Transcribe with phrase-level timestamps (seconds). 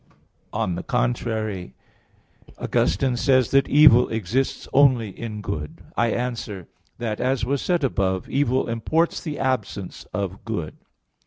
[0.51, 1.75] On the contrary,
[2.57, 7.61] Augustine says (Enchiridion 14) that "evil exists only in good." I answer that, As was
[7.61, 8.29] said above (A.
[8.31, 10.77] 1), evil imports the absence of good.